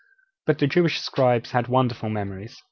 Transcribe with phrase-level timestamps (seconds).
[0.47, 2.59] But the Jewish scribes had wonderful memories.